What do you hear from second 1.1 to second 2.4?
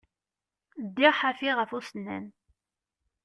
ḥafi ɣef usennan.